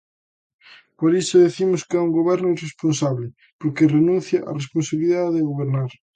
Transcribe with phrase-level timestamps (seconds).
[0.99, 3.27] Por iso dicimos que é un goberno irresponsable,
[3.59, 5.91] porque renuncia á responsabilidade de gobernar.